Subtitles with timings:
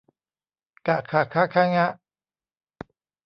[0.87, 1.87] กะขะคะฆะงะ